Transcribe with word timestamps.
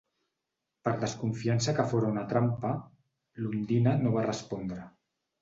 Per 0.87 0.93
desconfiança 1.03 1.75
que 1.79 1.85
fóra 1.91 2.09
una 2.15 2.23
trampa, 2.31 2.73
l'"Ondina" 3.43 3.95
no 4.07 4.17
va 4.19 4.27
respondre. 4.27 4.81